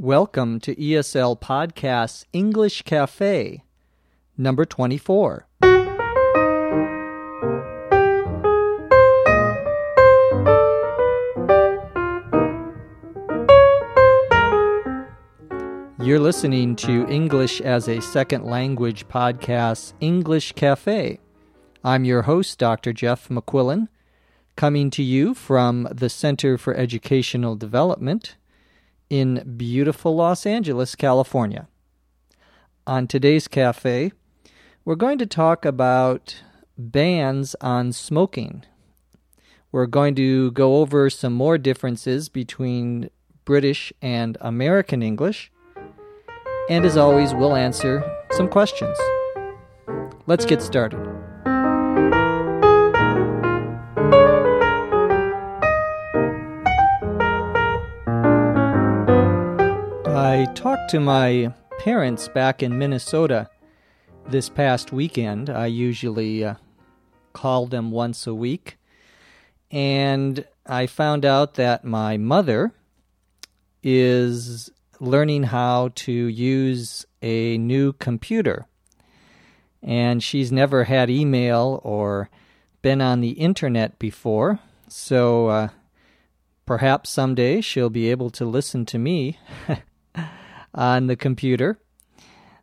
[0.00, 3.64] Welcome to ESL Podcast's English Cafe,
[4.36, 5.48] number 24.
[16.00, 21.18] You're listening to English as a Second Language podcast, English Cafe.
[21.82, 22.92] I'm your host, Dr.
[22.92, 23.88] Jeff McQuillan,
[24.54, 28.36] coming to you from the Center for Educational Development
[29.10, 31.68] in beautiful Los Angeles, California.
[32.86, 34.12] On today's cafe,
[34.84, 36.42] we're going to talk about
[36.76, 38.64] bans on smoking.
[39.70, 43.10] We're going to go over some more differences between
[43.44, 45.50] British and American English.
[46.70, 48.96] And as always, we'll answer some questions.
[50.26, 51.17] Let's get started.
[60.58, 63.48] Talked to my parents back in Minnesota
[64.28, 65.48] this past weekend.
[65.48, 66.56] I usually uh,
[67.32, 68.76] call them once a week.
[69.70, 72.72] And I found out that my mother
[73.84, 78.66] is learning how to use a new computer.
[79.80, 82.30] And she's never had email or
[82.82, 84.58] been on the internet before.
[84.88, 85.68] So uh,
[86.66, 89.38] perhaps someday she'll be able to listen to me
[90.78, 91.78] on the computer.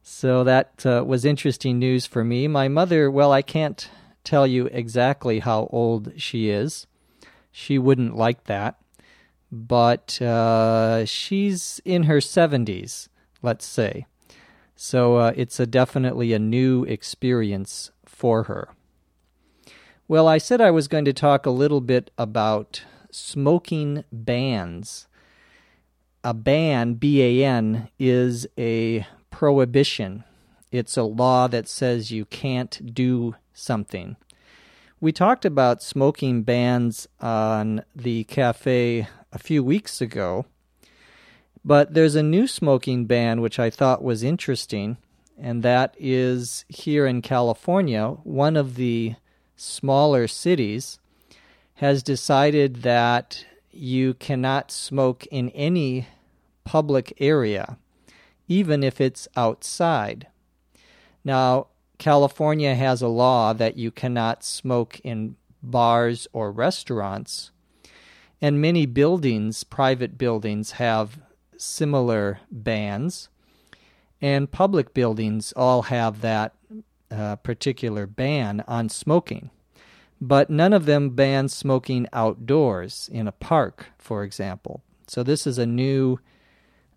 [0.02, 2.48] So that uh, was interesting news for me.
[2.48, 3.90] My mother, well, I can't
[4.24, 6.88] tell you exactly how old she is.
[7.52, 8.78] She wouldn't like that.
[9.52, 13.10] But uh, she's in her 70s,
[13.42, 14.06] let's say.
[14.76, 18.70] So uh, it's a definitely a new experience for her.
[20.08, 25.08] Well, I said I was going to talk a little bit about smoking bans
[26.26, 30.24] a ban, B A N, is a prohibition.
[30.72, 34.18] It's a law that says you can't do something.
[35.00, 40.48] We talked about smoking bans on the cafe a few weeks ago,
[41.64, 44.98] but there's a new smoking ban which I thought was interesting,
[45.38, 49.14] and that is here in California, one of the
[49.56, 50.98] smaller cities
[51.76, 56.08] has decided that you cannot smoke in any
[56.66, 57.78] public area,
[58.48, 60.28] even if it's outside.
[61.24, 61.68] Now,
[61.98, 67.52] California has a law that you cannot smoke in bars or restaurants,
[68.42, 71.20] and many buildings, private buildings, have
[71.58, 73.30] similar bans,
[74.22, 76.54] and public buildings all have that
[77.12, 79.50] uh, particular ban on smoking.
[80.20, 84.82] But none of them ban smoking outdoors in a park, for example.
[85.08, 86.20] So, this is a new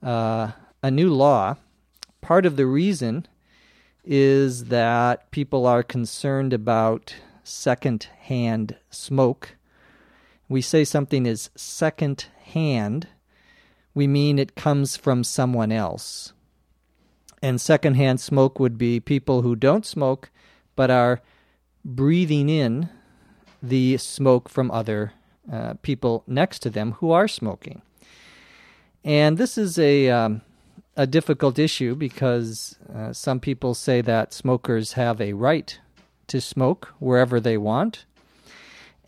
[0.02, 1.56] uh, a new law.
[2.20, 3.26] Part of the reason
[4.04, 7.14] is that people are concerned about
[7.44, 9.56] second-hand smoke.
[10.48, 13.08] We say something is second-hand,
[13.94, 16.32] we mean it comes from someone else.
[17.42, 20.30] And second-hand smoke would be people who don't smoke
[20.74, 21.20] but are
[21.84, 22.88] breathing in
[23.62, 25.12] the smoke from other
[25.52, 27.82] uh, people next to them who are smoking.
[29.04, 30.42] And this is a um,
[30.96, 35.78] a difficult issue because uh, some people say that smokers have a right
[36.26, 38.04] to smoke wherever they want,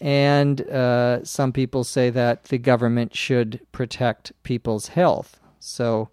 [0.01, 5.39] and uh, some people say that the government should protect people's health.
[5.59, 6.09] So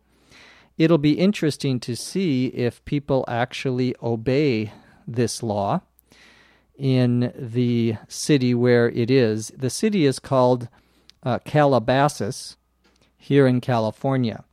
[0.78, 4.74] it'll be interesting to see if people actually obey
[5.08, 5.82] this law
[6.78, 9.52] in the city where it is.
[9.58, 10.68] The city is called
[11.24, 12.56] uh, Calabasas
[13.28, 14.44] here in California.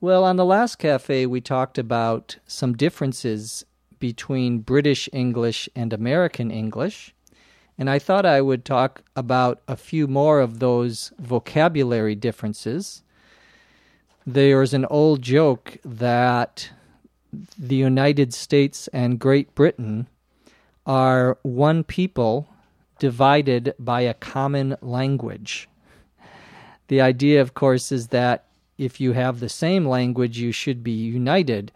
[0.00, 3.64] Well, on the last cafe, we talked about some differences
[3.98, 7.12] between British English and American English,
[7.76, 13.02] and I thought I would talk about a few more of those vocabulary differences.
[14.24, 16.70] There's an old joke that
[17.58, 20.06] the United States and Great Britain
[20.86, 22.48] are one people
[23.00, 25.68] divided by a common language.
[26.88, 28.44] The idea, of course, is that
[28.78, 31.72] if you have the same language, you should be united,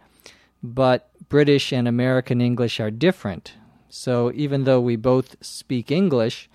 [0.63, 3.53] but British and American English are different.
[3.89, 6.49] So even though we both speak English,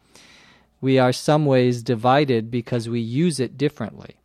[0.81, 4.17] we are some ways divided because we use it differently.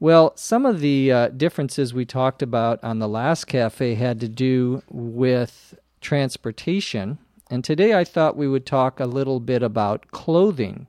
[0.00, 4.28] Well, some of the uh, differences we talked about on the last cafe had to
[4.28, 7.18] do with transportation,
[7.50, 10.86] and today I thought we would talk a little bit about clothing.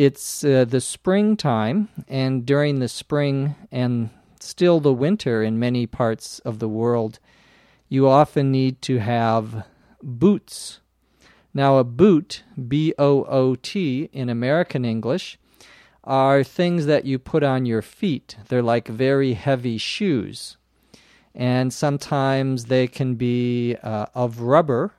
[0.00, 4.08] It's uh, the springtime, and during the spring and
[4.40, 7.18] still the winter in many parts of the world,
[7.90, 9.66] you often need to have
[10.02, 10.80] boots.
[11.52, 15.38] Now, a boot, B O O T in American English,
[16.02, 18.38] are things that you put on your feet.
[18.48, 20.56] They're like very heavy shoes.
[21.34, 24.94] And sometimes they can be uh, of rubber,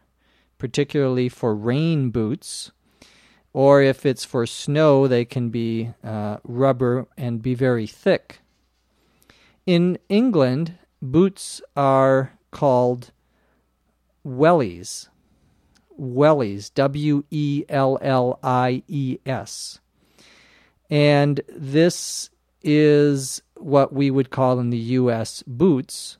[0.59, 2.71] particularly for rain boots.
[3.53, 8.39] Or if it's for snow, they can be uh, rubber and be very thick.
[9.65, 13.11] In England, boots are called
[14.25, 15.07] wellies.
[15.99, 19.79] Wellies, W E L L I E S.
[20.89, 22.29] And this
[22.63, 26.17] is what we would call in the US boots.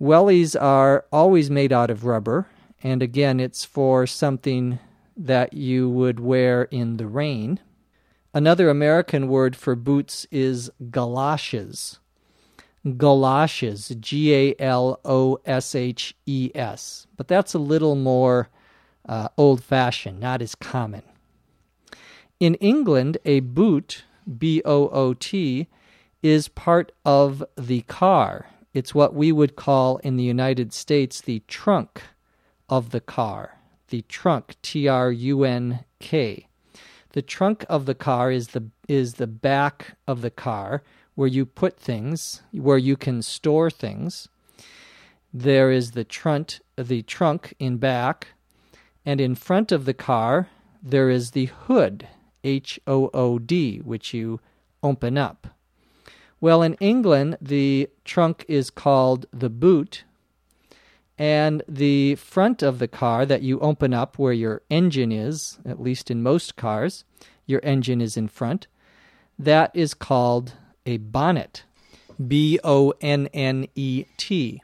[0.00, 2.46] Wellies are always made out of rubber,
[2.82, 4.78] and again, it's for something
[5.16, 7.60] that you would wear in the rain.
[8.32, 12.00] Another American word for boots is galoshes.
[12.98, 17.06] Galoshes, G A L O S H E S.
[17.16, 18.48] But that's a little more
[19.08, 21.02] uh, old fashioned, not as common.
[22.40, 24.04] In England, a boot,
[24.38, 25.68] B O O T,
[26.22, 28.46] is part of the car.
[28.72, 32.02] It's what we would call in the United States the trunk
[32.68, 33.58] of the car.
[33.94, 36.48] The trunk, T R U N K.
[37.12, 40.82] The trunk of the car is the is the back of the car
[41.14, 44.28] where you put things, where you can store things.
[45.32, 48.34] There is the trunk, the trunk in back,
[49.06, 50.48] and in front of the car
[50.82, 52.08] there is the hood,
[52.42, 54.40] H O O D, which you
[54.82, 55.46] open up.
[56.40, 60.02] Well, in England, the trunk is called the boot,
[61.18, 65.80] and the front of the car that you open up where your engine is, at
[65.80, 67.04] least in most cars,
[67.46, 68.66] your engine is in front,
[69.38, 70.54] that is called
[70.86, 71.64] a bonnet.
[72.24, 74.62] B O N N E T.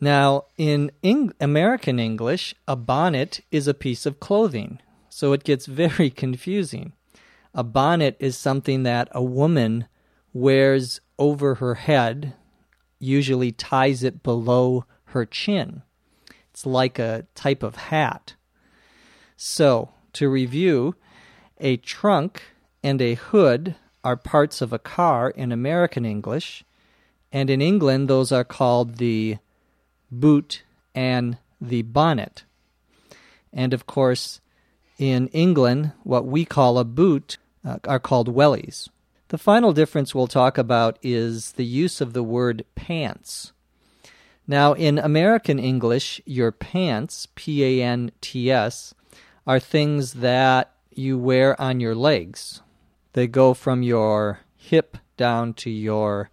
[0.00, 5.66] Now, in Eng- American English, a bonnet is a piece of clothing, so it gets
[5.84, 6.92] very confusing.
[7.54, 9.86] A bonnet is something that a woman
[10.32, 12.34] wears over her head,
[12.98, 14.84] usually ties it below
[15.14, 15.82] her chin.
[16.50, 18.34] It's like a type of hat.
[19.36, 20.96] So, to review,
[21.58, 22.42] a trunk
[22.82, 26.64] and a hood are parts of a car in American English,
[27.32, 29.38] and in England, those are called the
[30.10, 30.62] boot
[30.94, 32.44] and the bonnet.
[33.52, 34.40] And of course,
[34.98, 38.88] in England, what we call a boot uh, are called wellies.
[39.28, 43.53] The final difference we'll talk about is the use of the word pants.
[44.46, 48.94] Now, in American English, your pants, P A N T S,
[49.46, 52.60] are things that you wear on your legs.
[53.14, 56.30] They go from your hip down to your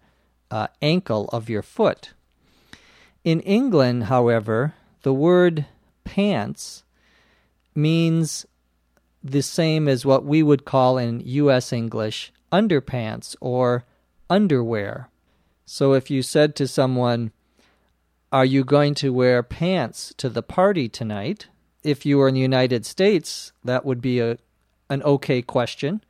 [0.50, 2.12] uh, ankle of your foot.
[3.24, 5.66] In England, however, the word
[6.04, 6.84] pants
[7.74, 8.44] means
[9.22, 11.72] the same as what we would call in U.S.
[11.72, 13.84] English underpants or
[14.28, 15.08] underwear.
[15.64, 17.30] So if you said to someone,
[18.32, 21.48] Are you going to wear pants to the party tonight?
[21.82, 24.38] If you were in the United States, that would be a,
[24.88, 26.02] an okay question.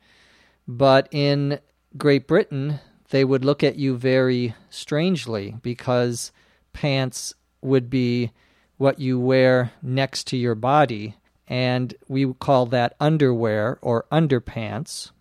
[0.65, 1.59] But in
[1.97, 2.79] Great Britain,
[3.09, 6.31] they would look at you very strangely because
[6.71, 8.31] pants would be
[8.77, 11.17] what you wear next to your body.
[11.45, 15.11] And we call that underwear or underpants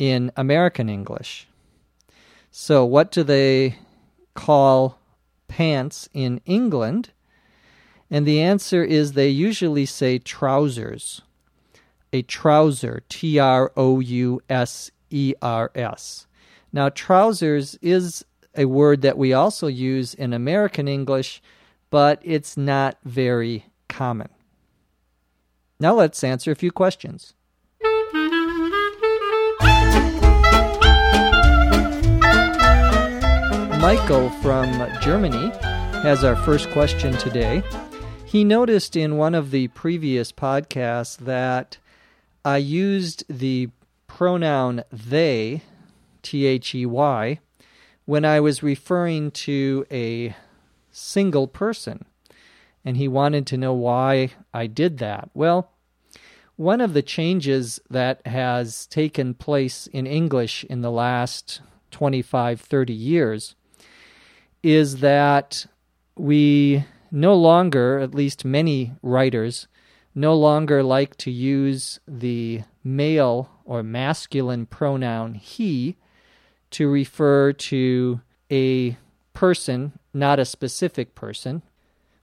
[0.00, 1.46] in American English.
[2.50, 3.78] So, what do they
[4.34, 4.98] call
[5.48, 7.10] pants in England?
[8.10, 11.22] And the answer is they usually say trousers
[12.12, 16.26] a trouser, T R O U S E R S.
[16.72, 18.24] Now, trousers is
[18.54, 21.42] a word that we also use in American English,
[21.90, 24.28] but it's not very common.
[25.78, 27.34] Now, let's answer a few questions.
[33.86, 34.66] Michael from
[35.00, 35.52] Germany
[36.02, 37.62] has our first question today.
[38.24, 41.78] He noticed in one of the previous podcasts that
[42.44, 43.68] I used the
[44.08, 45.62] pronoun they,
[46.22, 47.38] T H E Y,
[48.06, 50.34] when I was referring to a
[50.90, 52.06] single person.
[52.84, 55.30] And he wanted to know why I did that.
[55.32, 55.70] Well,
[56.56, 61.60] one of the changes that has taken place in English in the last
[61.92, 63.54] 25, 30 years
[64.62, 65.66] is that
[66.16, 69.68] we no longer, at least many writers,
[70.14, 75.96] no longer like to use the male or masculine pronoun he
[76.70, 78.20] to refer to
[78.50, 78.96] a
[79.34, 81.62] person, not a specific person.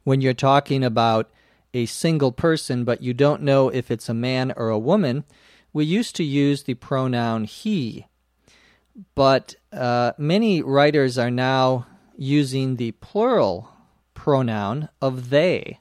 [0.03, 1.29] When you're talking about
[1.73, 5.23] a single person, but you don't know if it's a man or a woman,
[5.71, 8.05] we used to use the pronoun he.
[9.15, 13.69] But uh, many writers are now using the plural
[14.13, 15.79] pronoun of they.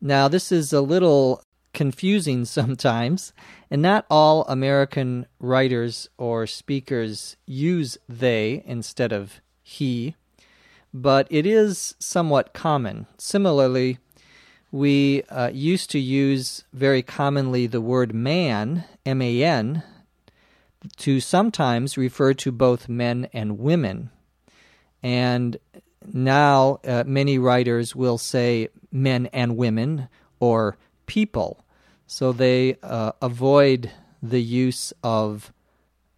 [0.00, 3.32] Now, this is a little confusing sometimes,
[3.70, 10.16] and not all American writers or speakers use they instead of he,
[10.92, 13.06] but it is somewhat common.
[13.18, 13.98] Similarly,
[14.72, 19.82] we uh, used to use very commonly the word man, M A N,
[20.98, 24.10] to sometimes refer to both men and women.
[25.02, 25.58] And
[26.12, 30.76] now uh, many writers will say men and women or
[31.06, 31.64] people.
[32.06, 33.90] So they uh, avoid
[34.22, 35.52] the use of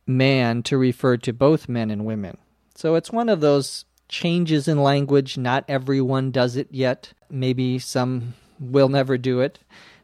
[0.06, 2.38] man to refer to both men and women.
[2.74, 5.38] So it's one of those changes in language.
[5.38, 7.12] Not everyone does it yet.
[7.30, 9.58] Maybe some will never do it.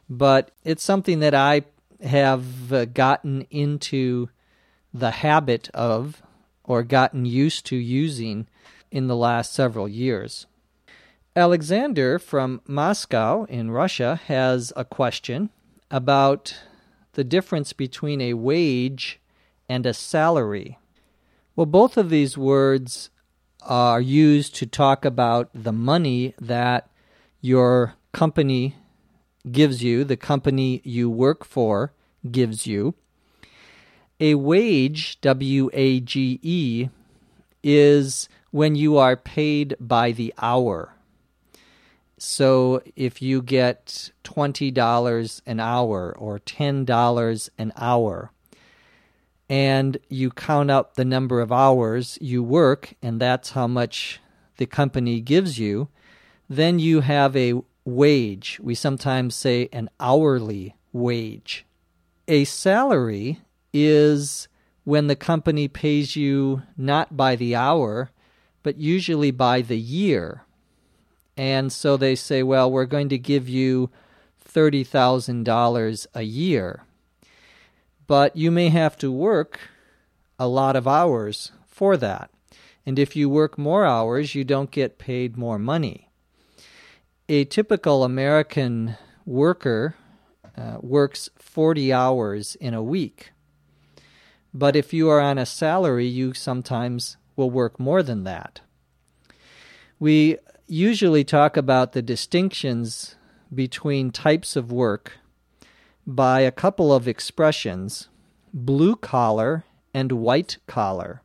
[0.09, 1.63] But it's something that I
[2.01, 4.29] have uh, gotten into
[4.93, 6.21] the habit of
[6.69, 8.47] or gotten used to using
[8.91, 10.45] in the last several years.
[11.35, 15.49] Alexander from Moscow in Russia has a question
[15.89, 16.61] about
[17.13, 19.19] the difference between a wage
[19.67, 20.77] and a salary.
[21.55, 23.09] Well, both of these words
[23.63, 26.87] are used to talk about the money that
[27.41, 28.75] your company
[29.51, 31.93] gives you, the company you work for
[32.29, 32.93] gives you.
[34.19, 36.89] A wage, W A G E,
[37.63, 40.93] is when you are paid by the hour.
[42.17, 48.31] So if you get $20 an hour or $10 an hour,
[49.49, 54.19] and you count up the number of hours you work, and that's how much
[54.57, 55.87] the company gives you,
[56.49, 58.59] then you have a wage.
[58.61, 61.65] We sometimes say an hourly wage.
[62.27, 63.39] A salary
[63.73, 64.47] is
[64.83, 68.11] when the company pays you not by the hour,
[68.63, 70.43] but usually by the year.
[71.37, 73.89] And so they say, well, we're going to give you
[74.45, 76.83] $30,000 a year.
[78.07, 79.59] But you may have to work
[80.39, 82.31] a lot of hours for that.
[82.85, 86.09] And if you work more hours, you don't get paid more money.
[87.27, 89.95] A typical American worker
[90.57, 93.31] uh, works 40 hours in a week.
[94.53, 98.61] But if you are on a salary, you sometimes will work more than that.
[99.99, 100.37] We
[100.67, 103.15] usually talk about the distinctions
[103.53, 105.19] between types of work
[106.05, 108.07] by a couple of expressions
[108.53, 109.63] blue collar
[109.93, 111.21] and white collar.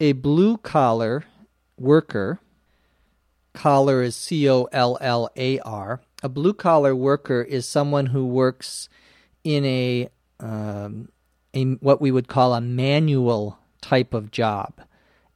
[0.00, 1.24] A blue collar
[1.76, 2.38] worker,
[3.52, 8.26] collar is C O L L A R, a blue collar worker is someone who
[8.26, 8.88] works
[9.44, 10.08] in a,
[10.40, 11.08] um,
[11.54, 14.80] a what we would call a manual type of job.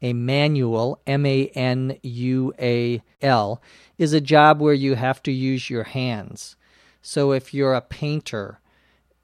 [0.01, 3.63] A manual, M A N U A L,
[3.99, 6.57] is a job where you have to use your hands.
[7.03, 8.59] So if you're a painter,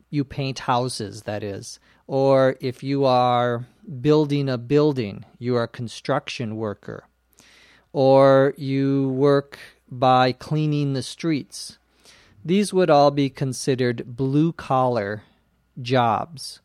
[0.09, 1.81] you paint houses, that is.
[2.07, 3.67] Or if you are
[4.01, 7.05] building a building, you are a construction worker.
[7.93, 9.59] Or you work
[9.91, 11.79] by cleaning the streets.
[12.45, 15.25] These would all be considered blue collar
[15.81, 16.61] jobs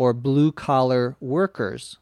[0.00, 1.98] or blue collar workers,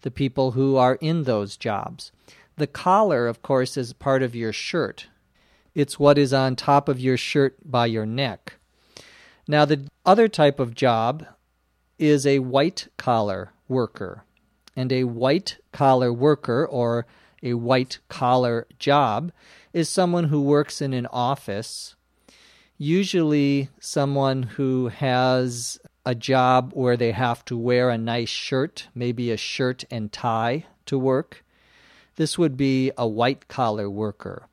[0.00, 2.10] the people who are in those jobs.
[2.56, 5.08] The collar, of course, is part of your shirt.
[5.74, 8.54] It's what is on top of your shirt by your neck.
[9.46, 11.26] Now, the other type of job
[11.98, 14.24] is a white collar worker.
[14.74, 17.04] And a white collar worker or
[17.42, 19.30] a white collar job
[19.74, 21.96] is someone who works in an office,
[22.78, 29.30] usually someone who has a job where they have to wear a nice shirt, maybe
[29.30, 31.44] a shirt and tie to work.
[32.16, 34.48] This would be a white collar worker,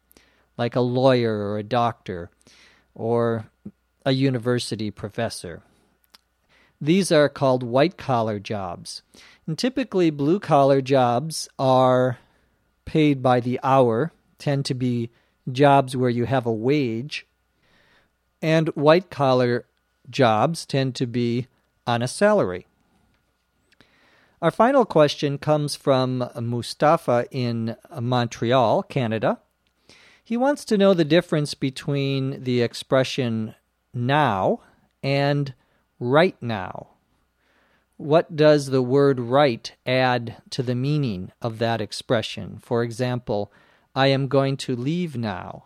[0.57, 2.29] like a lawyer or a doctor
[2.93, 3.47] or
[4.05, 5.63] a university professor.
[6.81, 9.01] These are called white collar jobs.
[9.45, 12.19] And typically, blue collar jobs are
[12.85, 15.09] paid by the hour, tend to be
[15.51, 17.25] jobs where you have a wage,
[18.41, 19.65] and white collar
[20.09, 21.47] jobs tend to be
[21.85, 22.67] on a salary.
[24.41, 29.39] Our final question comes from Mustafa in Montreal, Canada.
[30.23, 33.55] He wants to know the difference between the expression
[33.93, 34.61] now
[35.03, 35.53] and
[35.99, 36.87] right now.
[37.97, 42.59] What does the word right add to the meaning of that expression?
[42.61, 43.51] For example,
[43.93, 45.65] I am going to leave now.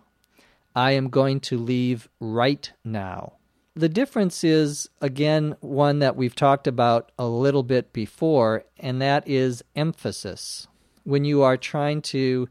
[0.75, 3.33] I am going to leave right now.
[3.75, 9.27] The difference is, again, one that we've talked about a little bit before, and that
[9.27, 10.67] is emphasis.
[11.03, 12.47] When you are trying to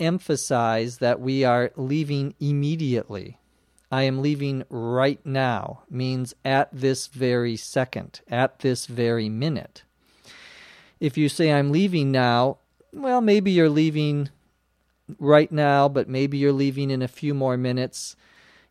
[0.00, 3.38] emphasize that we are leaving immediately,
[3.90, 9.82] I am leaving right now means at this very second, at this very minute.
[10.98, 12.56] If you say I'm leaving now,
[12.94, 14.30] well, maybe you're leaving
[15.18, 18.16] right now, but maybe you're leaving in a few more minutes,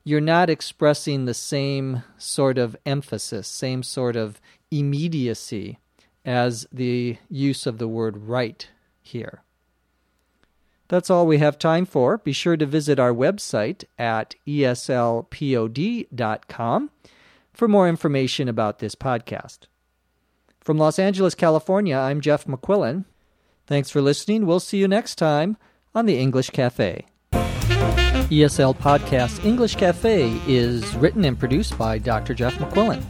[0.03, 4.41] you're not expressing the same sort of emphasis, same sort of
[4.71, 5.77] immediacy
[6.25, 8.67] as the use of the word right
[9.01, 9.41] here.
[10.87, 12.17] That's all we have time for.
[12.17, 15.29] Be sure to visit our website at eslpod.com
[17.53, 19.59] for more information about this podcast.
[20.59, 23.05] From Los Angeles, California, I'm Jeff McQuillan.
[23.67, 24.45] Thanks for listening.
[24.45, 25.57] We'll see you next time
[25.95, 27.05] on the English Cafe.
[28.31, 32.33] ESL Podcast English Cafe is written and produced by Dr.
[32.33, 33.03] Jeff McQuillan.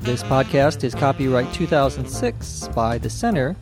[0.00, 3.54] This podcast is copyright 2006 by the Center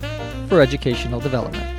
[0.49, 1.70] for Educational Development.